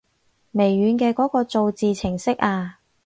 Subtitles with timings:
[0.53, 2.79] 微軟嘅嗰個造字程式啊